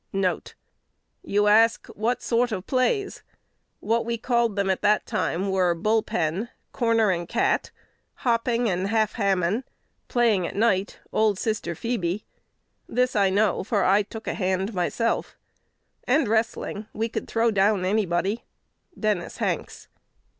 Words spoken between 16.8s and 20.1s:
we could throw down anybody." Dennis Hanks.